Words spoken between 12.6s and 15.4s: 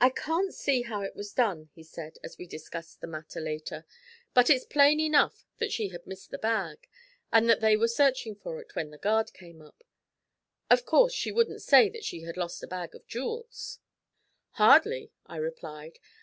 a bag of jewels.' 'Hardly,' I